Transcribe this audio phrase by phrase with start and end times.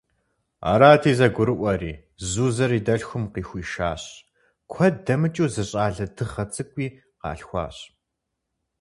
[0.71, 1.93] Арати, зэгурыӏуэри
[2.31, 4.03] Зузэр и дэлъхум къыхуишащ,
[4.71, 6.87] куэд дэмыкӏыу зы щӏалэ дыгъэ цӏыкӏуи
[7.19, 7.77] къалъхуащ.